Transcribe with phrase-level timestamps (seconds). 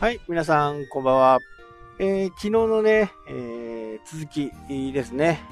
[0.00, 1.38] はい、皆さん、こんばんは。
[1.98, 4.50] えー、昨日のね、えー、続き
[4.94, 5.42] ですね。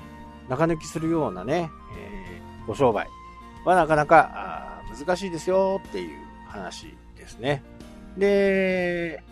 [0.49, 3.07] 中抜きするようなね、えー、ご商売
[3.67, 7.63] はなかなか難しいですよっていう話ですね。
[8.17, 9.23] で、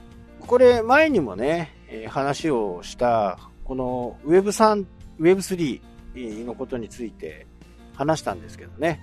[0.41, 1.73] これ前にもね、
[2.11, 4.85] 話をしたこの Web3、
[5.19, 7.47] Web3 のことについて
[7.95, 9.01] 話したんですけどね。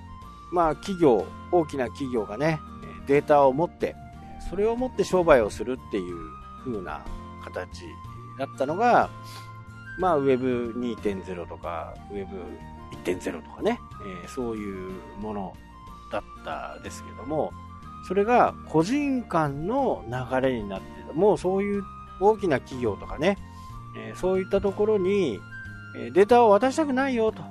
[0.51, 2.59] まあ企業、大きな企業がね、
[3.07, 3.95] データを持って
[4.49, 6.17] それを持って商売をするっていう
[6.63, 7.01] 風な
[7.43, 7.83] 形
[8.37, 9.09] だったのが、
[9.97, 13.79] まあ Web2.0 とか Web1.0 とかね、
[14.23, 15.53] えー、そういうもの
[16.11, 17.51] だったですけども、
[18.07, 21.83] それが個人間の流れになって、もうそういう
[22.19, 23.37] 大きな企業とかね、
[23.97, 25.39] えー、そういったところに
[25.93, 27.41] データを渡したくないよと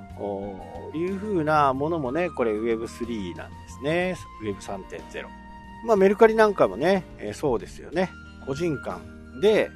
[0.97, 4.17] いう風なものもね、これ Web3 なんですね。
[4.42, 5.42] Web3.0。
[5.84, 8.11] まあ、メルカリなんかもね、え、そうですよね。
[8.47, 9.00] 個人間
[9.41, 9.70] で、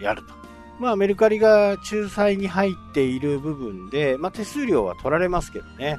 [0.00, 0.40] え、やると。
[0.78, 5.98] まあ、メルカリが仲裁に入っている部分で、まあ、手数料は取られますけどね。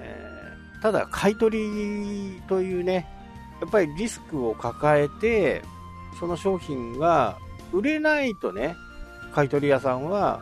[0.00, 3.06] えー、ただ、買い取りというね、
[3.60, 5.62] やっぱりリスクを抱えて、
[6.18, 7.38] その商品が
[7.72, 8.76] 売れないとね、
[9.34, 10.40] 買い取り屋さんは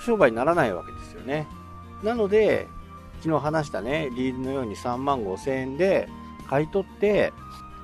[0.00, 1.46] 商売にならないわけですよね。
[2.02, 2.66] なので、
[3.20, 6.08] 昨日話したね、リードのように3万5千円で
[6.48, 7.32] 買い取って、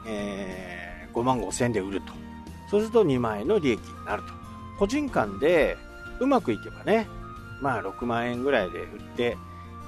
[0.07, 2.13] えー、5万5千円で売ると。
[2.71, 4.29] そうすると2万円の利益になると。
[4.79, 5.77] 個人間で
[6.21, 7.07] うまくいけばね、
[7.61, 9.37] まあ6万円ぐらいで売って、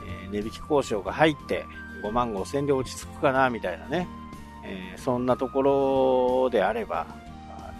[0.06, 1.64] えー、値引き交渉が入って
[2.02, 4.08] 5万5千円で落ち着くかな、みたいなね。
[4.64, 7.06] えー、そんなところであれば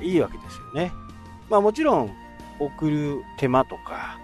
[0.01, 0.93] いいわけですよね。
[1.49, 2.11] まあもちろん
[2.59, 4.19] 送る手間とか、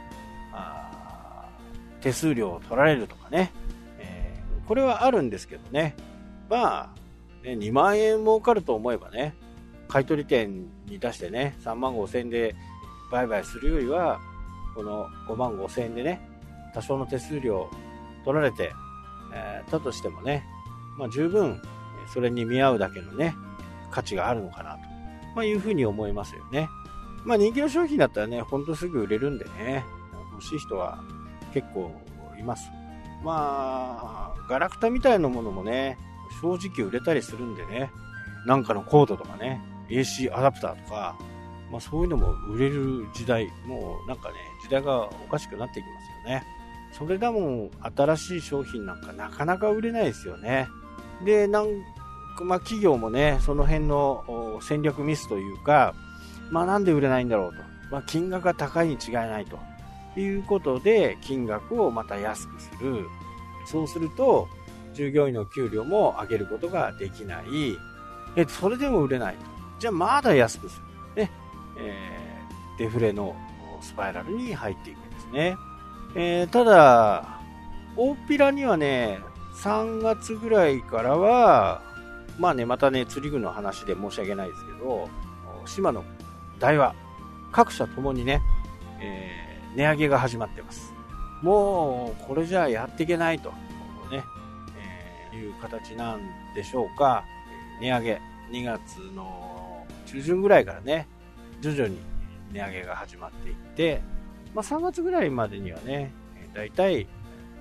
[2.02, 3.52] 手数料を取られるとかね、
[3.98, 5.94] えー、これはあるんですけどね。
[6.50, 7.02] まあ、
[7.42, 9.34] ね、2万円儲かると思えばね、
[9.88, 12.54] 買取店に出してね、3万5千円で
[13.10, 14.20] 売買するよりは、
[14.75, 16.20] この5万5千円でね、
[16.75, 17.69] 多少の手数料
[18.25, 18.72] 取られて、
[19.34, 20.44] えー、たとしてもね、
[20.98, 21.60] まあ、十分、
[22.12, 23.34] それに見合うだけのね、
[23.91, 24.78] 価値があるのかなと、
[25.36, 26.69] まあ、いうふうに思いますよね。
[27.25, 29.84] まあ、人気の商品だったらね、ほんとすぐ売れるんでね、
[30.32, 31.02] 欲しい人は
[31.52, 31.92] 結構
[32.38, 32.70] います。
[33.22, 35.98] まあ、ガラクタみたいなものもね、
[36.41, 37.91] 正直売れたりするんでね、
[38.47, 41.16] なんかのコードとかね、AC アダプターとか、
[41.70, 46.44] まあそういうのも売れる時代、もうなんかね、時代がおかしくなっていきますよね。
[46.93, 50.69] それだもん、新しい商品なんかなかなか売れないですよね。
[51.25, 51.66] で、なん
[52.43, 55.94] まあ企業もね、その辺の戦略ミスというか、
[56.50, 57.62] まあなんで売れないんだろうと。
[57.91, 59.59] まあ金額が高いに違いないと。
[60.14, 63.06] いうことで、金額をまた安くする。
[63.66, 64.49] そうすると、
[64.94, 67.78] 従業員の給料も上げることができない。
[68.36, 69.36] え、それでも売れない。
[69.78, 70.80] じゃあまだ安くす
[71.16, 71.22] る。
[71.25, 71.30] ね。
[71.78, 73.34] えー、デフレの
[73.81, 75.56] スパイラルに入っていくんですね。
[76.14, 77.41] えー、ただ、
[77.97, 79.19] 大っぴらにはね、
[79.54, 81.82] 3月ぐらいからは、
[82.38, 85.08] まあね、またね、釣り具の話で申し訳ないですけど、
[85.66, 86.04] 島の
[86.58, 86.94] 大和、
[87.50, 88.41] 各社ともにね、
[89.00, 90.92] えー、値上げが始まってます。
[91.42, 93.52] もう、これじゃやっていけないと。
[95.37, 96.20] いう形なん
[96.54, 97.25] でしょうか。
[97.81, 98.20] 値上げ、
[98.50, 101.09] 2月の中旬ぐらいからね、
[101.60, 101.98] 徐々に
[102.53, 104.03] 値上げが始まっていって、
[104.54, 106.12] まあ、3月ぐらいまでにはね、
[106.54, 107.06] だいたい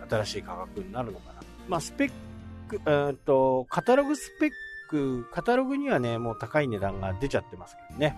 [0.09, 1.41] 新しい価格になるのかな。
[1.67, 2.11] まあ、スペッ
[2.67, 4.51] ク、えー、と、カタログスペッ
[4.89, 8.15] ク、カタログにはね、もう高い値段が出ちゃってますけどね。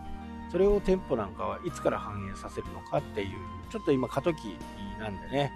[0.52, 3.30] それを店舗なんかはいつから反映させるのかっていう、
[3.72, 4.58] ちょっと今過渡期
[5.00, 5.52] なんでね、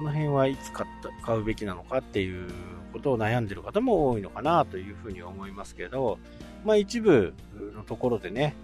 [0.00, 2.48] この辺はいつ買った買うべきなのかっていう
[2.90, 6.18] ことを悩んでる方も多いのかなというふうに思いますけど、
[6.64, 7.34] まあ一部
[7.74, 8.56] のところでね、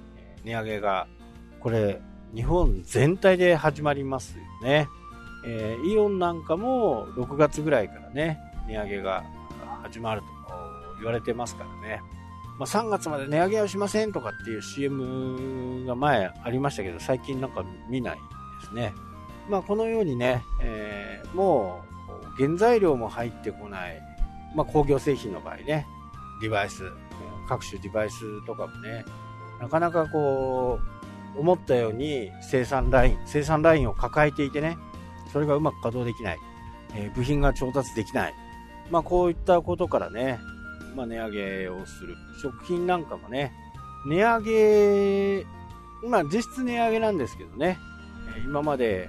[0.45, 1.07] 値上げが、
[1.61, 2.01] これ、
[2.35, 4.89] 日本全体で始まりますよね。
[5.47, 9.23] えー、イオンなんかも6月ぐらいからね、値上げが
[9.83, 10.27] 始まると
[11.01, 12.01] 言われてますからね。
[12.59, 18.17] まあ、3月まで値上げはしませんとかっていう CM が前ありましたけど、最近なんか見ない
[18.63, 18.95] ですね。
[19.49, 21.85] まあ、このようにね、えー、も
[22.39, 24.01] う原材料も入ってこない、
[24.55, 25.87] まあ、工業製品の場合ね、
[26.41, 26.85] デバイス、
[27.49, 29.05] 各種デバイスとかもね、
[29.61, 30.81] なかなかこ
[31.37, 34.77] う、思ったように生産ライン、生産ラインを抱えていてね、
[35.33, 36.39] それがうまく稼働できない、
[36.95, 38.35] えー、部品が調達できない、
[38.91, 40.39] まあ、こういったことからね、
[40.95, 42.17] まあ、値上げをする。
[42.43, 43.53] 食品なんかもね、
[44.07, 45.47] 値上げ、
[46.09, 47.79] まあ、実質値上げなんですけどね、
[48.45, 49.09] 今まで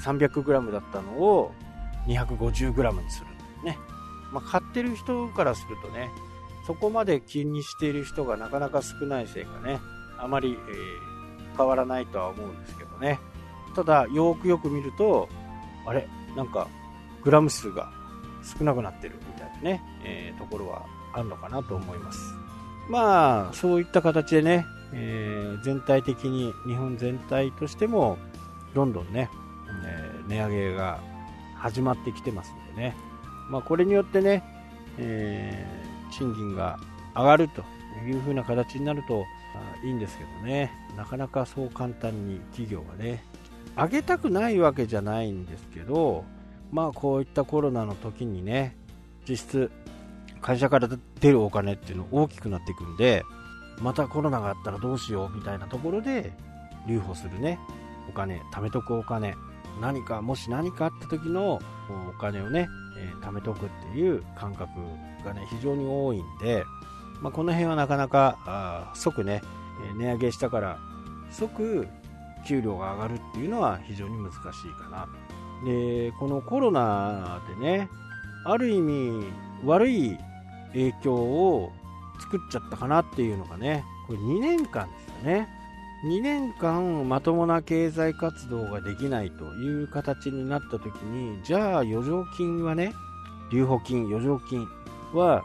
[0.00, 1.52] 300g だったのを
[2.06, 3.26] 250g にする
[3.64, 3.78] ね。
[4.32, 6.10] まあ、買ってる人からするとね、
[6.66, 9.80] そこまで気にしている人がなかなか少ないせいかね、
[10.18, 13.18] あまり、えー、変わらないとは思うんですけどね。
[13.74, 15.28] ただ、よくよく見ると、
[15.86, 16.08] あれ？
[16.36, 16.68] なんか、
[17.22, 17.90] グラム数が
[18.58, 22.18] 少なくなってるみたいなね、えー、ところはあるのかなと思います。
[22.88, 28.18] まあ、そういった形でね、えー、全体的に、日本全体としても、
[28.74, 29.30] どんどんね、
[29.84, 31.00] えー、値上げが
[31.56, 32.96] 始まってきてますんでね、
[33.50, 34.42] まあ、これによってね、
[34.98, 36.78] えー、賃金が
[37.14, 37.62] 上がると
[38.06, 39.24] いう風な形になると
[39.84, 43.22] いいんですけどね、なかなかそう簡単に企業がね、
[43.76, 46.24] 上げたくないわけじゃないんですけど、
[46.70, 48.76] まあこういったコロナの時にね、
[49.28, 49.70] 実質
[50.40, 50.88] 会社から
[51.20, 53.24] 出るお金っていうの大きくなっていくんで、
[53.80, 56.32] またコロナがあったらどうしようみたいなところで
[56.86, 57.58] 留保するね、
[58.08, 59.34] お金、貯めとくお金、
[59.80, 61.60] 何か、もし何かあった時の
[62.08, 64.70] お金をね、えー、貯めとくっていう感覚
[65.24, 66.64] がね、非常に多いんで、
[67.20, 69.42] まあ、この辺はなかなかあ即ね、
[69.96, 70.78] 値上げしたから
[71.30, 71.86] 即
[72.46, 74.40] 給料が上がるっていうのは非常に難しい
[74.82, 75.08] かな。
[75.64, 77.88] で、このコロナでね、
[78.44, 79.24] ある意味
[79.64, 80.18] 悪い
[80.72, 81.72] 影響を
[82.20, 85.48] 作っちゃったかなっていうのがね、これ2年間ですよね。
[86.04, 92.92] 2年間まともな経済活動ができないという形になった時に、じゃあ余剰金はね、
[93.50, 94.66] 留保金、余剰金
[95.12, 95.42] は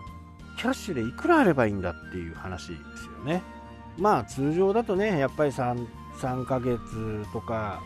[0.58, 3.44] キャッシュでいくらあればいいんだっていう話ですよね。
[3.98, 5.86] まあ通常だとね、やっぱり 3,
[6.20, 6.80] 3ヶ月
[7.32, 7.82] とか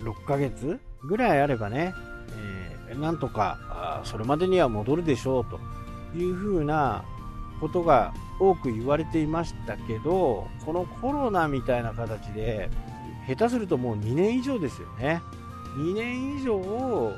[0.00, 1.94] 6ヶ月ぐらいあればね、
[2.88, 5.60] えー、なんとかそれまでには戻るでしょうと
[6.18, 7.04] いうふうな
[7.60, 12.70] ことが多く言われていましたけど、このコロナみたいな形で、
[13.26, 15.22] 下手するともう2年以上ですよね。
[15.76, 17.12] 2年以上を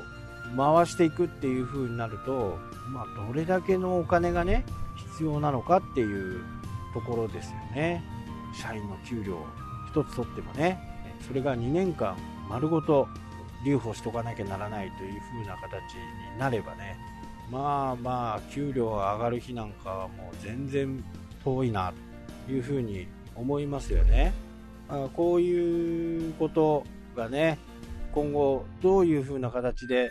[0.55, 2.57] 回していくっていう風になると、
[2.89, 4.65] まあ、どれだけのお金がね、
[5.13, 6.43] 必要なのかっていう
[6.93, 8.03] ところですよね。
[8.53, 9.37] 社員の給料
[9.93, 10.79] 1つ取ってもね、
[11.27, 12.15] それが2年間
[12.49, 13.07] 丸ごと
[13.65, 15.95] 留保しとかなきゃならないという風な形
[16.33, 16.97] になればね、
[17.53, 21.03] まあまあ、給料が上がる日なんかはもう全然
[21.43, 21.93] 遠いな
[22.47, 24.33] というふうに思いますよね。
[24.89, 26.83] あこういうこと
[27.15, 27.59] がね、
[28.11, 30.09] 今後どういうふうな形で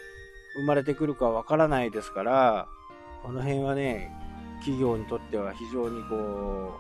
[0.55, 2.69] 生まれてくるかわからないですから、
[3.25, 4.12] この辺はね、
[4.61, 6.79] 企業にとっては非常にこ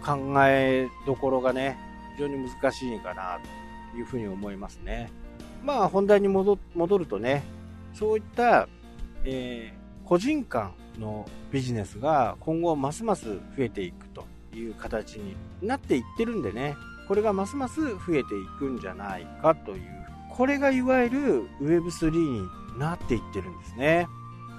[0.00, 1.76] う、考えどころがね、
[2.14, 3.40] 非常に難しいかな
[3.92, 5.10] というふうに思いますね。
[5.64, 7.42] まあ本題に戻るとね、
[7.94, 8.68] そういった、
[9.24, 14.24] えー個人間のビジネスが今後ますます増えていくと
[14.54, 16.76] いう形になっていってるんでね、
[17.08, 19.80] これがますます増えていくんじゃないかという、
[20.30, 22.48] これがいわゆる Web3 に
[22.78, 24.06] なっていってるんですね。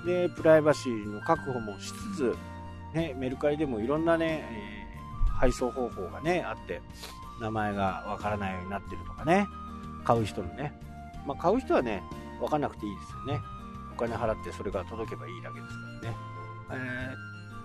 [0.06, 2.36] で、プライバシーの確保もしつつ、
[2.94, 6.82] ね、メルカリでもいろんなね、えー、配送方法がね、あって、
[7.42, 9.48] 名前がわからないようになってるとかね、
[10.04, 10.74] 買う人のね。
[11.26, 12.04] まあ、買う人はね、
[12.40, 13.42] わかんなくていいですよね。
[13.96, 16.18] お金払ってそれが届けばいいだけですからね。
[16.72, 17.16] え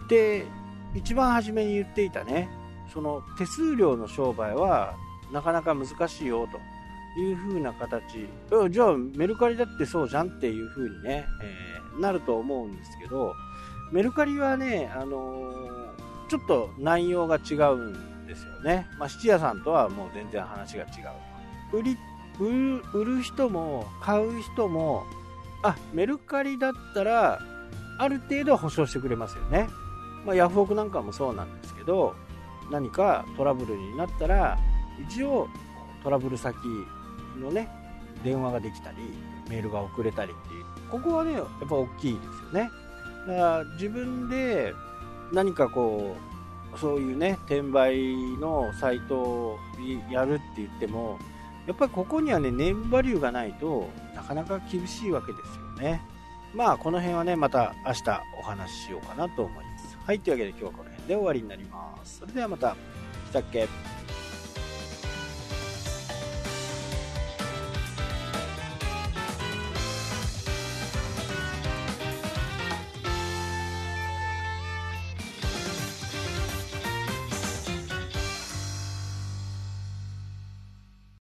[0.06, 0.46] ー、で、
[0.94, 2.48] 一番初めに言っていたね、
[2.92, 4.94] その手数料の商売は
[5.32, 8.28] なかなか難しいよという風な形、
[8.70, 13.34] じゃあメルカリだってそうじゃんっていう風にね、えー、なると思うんですけど、
[13.92, 18.86] メルカリはね、あのー、ちょっと内容が違うんですよね。
[18.98, 20.86] まあ、質屋さんとはもう全然話が違
[21.72, 21.78] う。
[21.78, 21.96] 売り
[22.40, 25.04] 売る人も買う人も
[25.62, 27.40] あメルカリだったら
[27.98, 29.68] ある程度保証してくれますよね、
[30.24, 32.14] まあ、ヤフオクなんかもそうなんですけど
[32.70, 34.58] 何かトラブルになったら
[35.08, 35.48] 一応
[36.02, 36.56] トラブル先
[37.38, 37.68] のね
[38.24, 38.96] 電話ができたり
[39.48, 42.70] メールが送れたりっていうここはねやっぱ大きいですよね。
[43.26, 44.72] だから自分で
[45.32, 46.16] 何かこ
[46.74, 49.58] うそういうね転売のサイトを
[50.10, 51.18] やるって言っても
[51.66, 56.02] やっぱりここにはね、ネームバリューがないとなかなか厳しいわけですよね。
[56.54, 59.96] まあ、この辺はね、また明日お話ししようかなと思います。
[60.04, 62.18] はい、というわけで今日はこの辺で終わりになります。
[62.20, 62.74] それではまた、
[63.28, 63.68] したっけ？